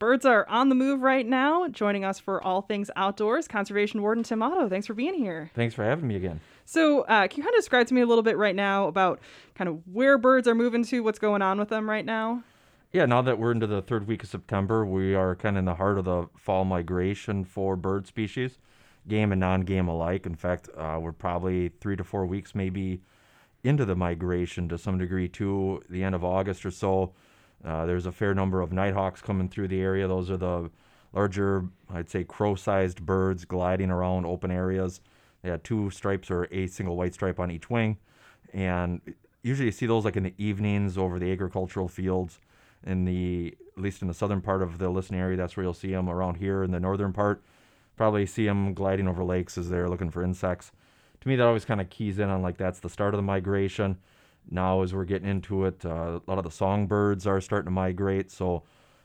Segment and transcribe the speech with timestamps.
[0.00, 1.68] Birds are on the move right now.
[1.68, 4.66] Joining us for all things outdoors, Conservation Warden Tim Otto.
[4.66, 5.50] Thanks for being here.
[5.54, 6.40] Thanks for having me again.
[6.64, 9.20] So, uh, can you kind of describe to me a little bit right now about
[9.54, 12.42] kind of where birds are moving to, what's going on with them right now?
[12.92, 15.64] Yeah, now that we're into the third week of September, we are kind of in
[15.66, 18.58] the heart of the fall migration for bird species,
[19.06, 20.24] game and non game alike.
[20.24, 23.02] In fact, uh, we're probably three to four weeks maybe
[23.62, 27.12] into the migration to some degree to the end of August or so.
[27.64, 30.08] Uh, there's a fair number of nighthawks coming through the area.
[30.08, 30.70] Those are the
[31.12, 35.00] larger, I'd say, crow sized birds gliding around open areas.
[35.42, 37.98] They had two stripes or a single white stripe on each wing.
[38.52, 39.00] And
[39.42, 42.38] usually you see those like in the evenings over the agricultural fields
[42.84, 45.74] in the at least in the southern part of the listening area that's where you'll
[45.74, 47.42] see them around here in the northern part
[47.96, 50.72] probably see them gliding over lakes as they're looking for insects
[51.20, 53.22] to me that always kind of keys in on like that's the start of the
[53.22, 53.96] migration
[54.50, 57.70] now as we're getting into it uh, a lot of the songbirds are starting to
[57.70, 58.62] migrate so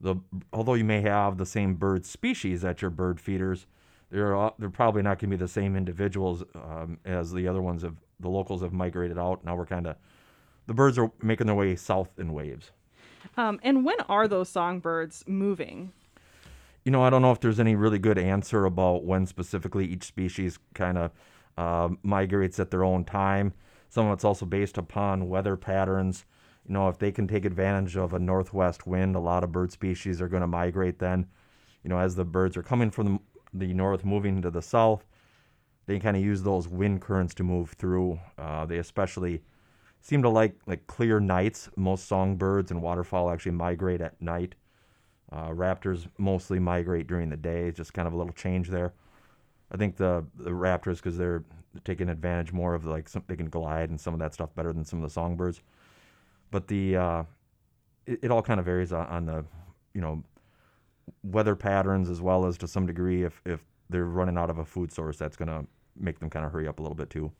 [0.00, 0.16] the
[0.52, 3.66] although you may have the same bird species at your bird feeders
[4.10, 7.82] they're they're probably not going to be the same individuals um, as the other ones
[7.82, 9.96] have the locals have migrated out now we're kind of
[10.66, 12.70] the birds are making their way south in waves
[13.36, 15.92] um, and when are those songbirds moving?
[16.84, 20.04] You know, I don't know if there's any really good answer about when specifically each
[20.04, 21.10] species kind of
[21.58, 23.54] uh, migrates at their own time.
[23.88, 26.24] Some of it's also based upon weather patterns.
[26.66, 29.72] You know, if they can take advantage of a northwest wind, a lot of bird
[29.72, 31.26] species are going to migrate then.
[31.84, 33.20] You know, as the birds are coming from
[33.52, 35.06] the, the north, moving to the south,
[35.86, 38.18] they kind of use those wind currents to move through.
[38.36, 39.42] Uh, they especially
[40.00, 41.70] seem to like like clear nights.
[41.76, 44.56] Most songbirds and waterfowl actually migrate at night.
[45.30, 47.70] Uh, raptors mostly migrate during the day.
[47.70, 48.94] Just kind of a little change there.
[49.70, 51.44] I think the the raptors because they're
[51.84, 54.72] taking advantage more of like some, they can glide and some of that stuff better
[54.72, 55.60] than some of the songbirds.
[56.50, 57.22] But the uh,
[58.06, 59.44] it, it all kind of varies on, on the
[59.94, 60.22] you know
[61.22, 64.64] weather patterns as well as to some degree if if they're running out of a
[64.64, 65.64] food source that's going to
[65.98, 67.30] make them kind of hurry up a little bit too.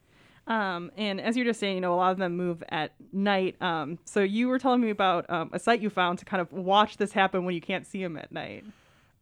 [0.46, 3.60] Um, and as you're just saying, you know, a lot of them move at night.
[3.60, 6.52] Um, so you were telling me about um, a site you found to kind of
[6.52, 8.64] watch this happen when you can't see them at night.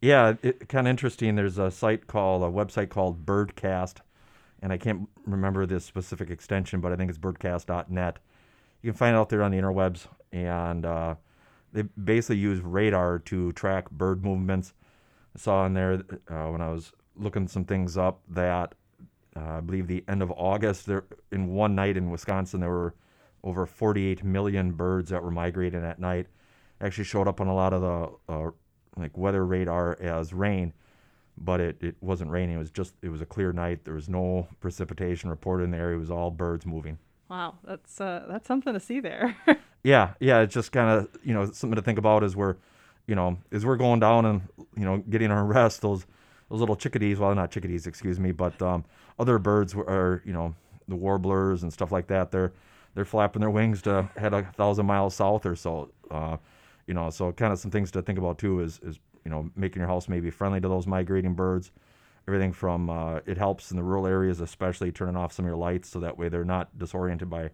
[0.04, 1.34] Yeah, it, kind of interesting.
[1.34, 4.00] There's a site called a website called Birdcast,
[4.60, 8.18] and I can't remember the specific extension, but I think it's birdcast.net.
[8.82, 11.14] You can find it out there on the interwebs, and uh,
[11.72, 14.74] they basically use radar to track bird movements.
[15.34, 18.74] I saw in there uh, when I was looking some things up that
[19.34, 22.94] uh, I believe the end of August, there in one night in Wisconsin, there were
[23.42, 26.26] over 48 million birds that were migrating at night.
[26.78, 28.50] Actually showed up on a lot of the uh,
[28.96, 30.72] like weather radar as rain,
[31.36, 32.56] but it, it wasn't raining.
[32.56, 33.84] It was just it was a clear night.
[33.84, 35.96] There was no precipitation reported in the area.
[35.96, 36.98] It was all birds moving.
[37.28, 39.36] Wow, that's uh, that's something to see there.
[39.82, 40.40] yeah, yeah.
[40.40, 42.56] It's just kind of you know something to think about as we're
[43.06, 44.42] you know as we're going down and
[44.76, 45.82] you know getting our rest.
[45.82, 46.06] Those
[46.50, 48.84] those little chickadees, well, not chickadees, excuse me, but um,
[49.18, 50.54] other birds are, you know,
[50.88, 52.30] the warblers and stuff like that.
[52.30, 52.52] They're
[52.94, 55.90] they're flapping their wings to head a thousand miles south or so.
[56.10, 56.36] Uh,
[56.86, 59.50] you know, so kind of some things to think about too is is you know
[59.56, 61.72] making your house maybe friendly to those migrating birds.
[62.26, 65.58] Everything from uh, it helps in the rural areas, especially turning off some of your
[65.58, 67.50] lights so that way they're not disoriented by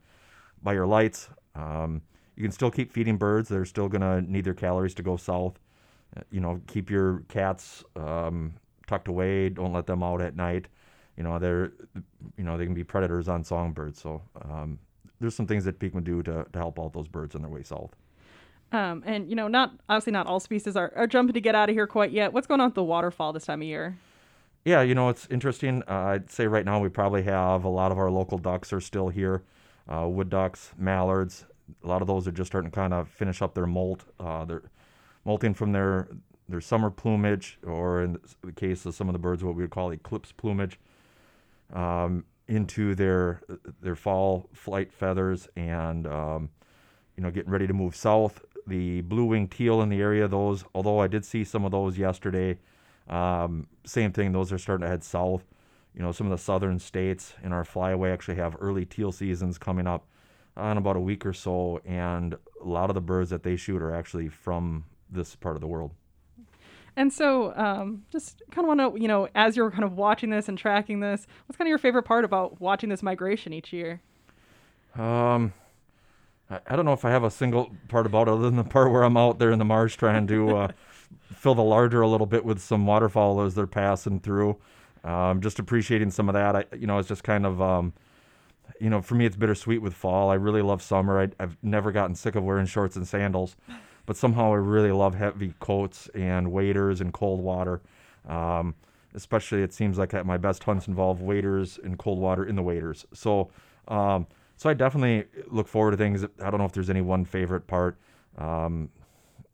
[0.62, 1.28] by your lights.
[1.54, 2.02] Um,
[2.36, 5.58] you can still keep feeding birds; they're still gonna need their calories to go south.
[6.16, 8.54] Uh, you know, keep your cats um,
[8.86, 9.48] tucked away.
[9.48, 10.66] Don't let them out at night.
[11.16, 11.72] You know, they're,
[12.36, 14.00] you know, they can be predators on songbirds.
[14.00, 14.78] So um,
[15.20, 17.50] there's some things that people can do to, to help out those birds on their
[17.50, 17.94] way south.
[18.72, 21.68] Um, and you know, not obviously not all species are, are jumping to get out
[21.68, 22.32] of here quite yet.
[22.32, 23.98] What's going on with the waterfowl this time of year?
[24.64, 25.82] Yeah, you know, it's interesting.
[25.88, 28.80] Uh, I'd say right now we probably have a lot of our local ducks are
[28.80, 29.42] still here.
[29.88, 31.46] Uh, wood ducks, mallards,
[31.82, 34.04] a lot of those are just starting to kind of finish up their molt.
[34.18, 34.62] Uh, they're
[35.24, 36.08] molting from their
[36.48, 39.70] their summer plumage, or in the case of some of the birds, what we would
[39.70, 40.78] call eclipse plumage,
[41.72, 43.40] um, into their
[43.80, 46.50] their fall flight feathers, and um,
[47.16, 48.44] you know, getting ready to move south.
[48.70, 52.58] The blue-winged teal in the area, those, although I did see some of those yesterday,
[53.08, 54.30] um, same thing.
[54.30, 55.44] Those are starting to head south.
[55.92, 59.58] You know, some of the southern states in our flyway actually have early teal seasons
[59.58, 60.06] coming up
[60.56, 63.82] in about a week or so, and a lot of the birds that they shoot
[63.82, 65.90] are actually from this part of the world.
[66.96, 70.30] And so, um, just kind of want to, you know, as you're kind of watching
[70.30, 73.72] this and tracking this, what's kind of your favorite part about watching this migration each
[73.72, 74.00] year?
[74.96, 75.52] Um,
[76.50, 78.64] I, I don't know if I have a single part about it other than the
[78.64, 80.68] part where I'm out there in the marsh trying to uh,
[81.34, 84.56] fill the larder a little bit with some waterfowl as they're passing through.
[85.04, 86.56] Um, just appreciating some of that.
[86.56, 87.94] I, you know, it's just kind of, um,
[88.80, 90.30] you know, for me, it's bittersweet with fall.
[90.30, 91.20] I really love summer.
[91.20, 93.56] I, have never gotten sick of wearing shorts and sandals.
[94.06, 97.80] but somehow I really love heavy coats and waders and cold water.
[98.28, 98.74] Um,
[99.14, 102.62] especially, it seems like at my best hunts involve waders and cold water in the
[102.62, 103.06] waders.
[103.12, 103.50] So,
[103.88, 104.26] um,
[104.60, 106.22] so I definitely look forward to things.
[106.22, 107.96] I don't know if there's any one favorite part.
[108.36, 108.90] Um,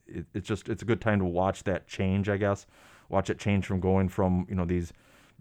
[0.08, 2.67] it, it's just it's a good time to watch that change, I guess.
[3.08, 4.93] Watch it change from going from you know these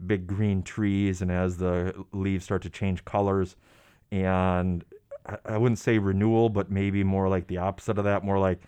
[0.05, 3.55] big green trees and as the leaves start to change colors
[4.11, 4.85] and
[5.45, 8.61] I wouldn't say renewal, but maybe more like the opposite of that, more like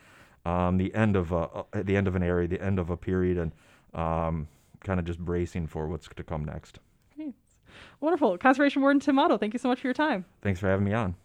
[0.48, 3.38] um, the end of a, the end of an area, the end of a period,
[3.38, 3.52] and
[3.94, 4.48] um,
[4.84, 6.80] kind of just bracing for what's to come next.
[8.02, 8.38] Wonderful.
[8.38, 10.26] Conservation Warden Tim Otto, thank you so much for your time.
[10.42, 11.16] Thanks for having me on.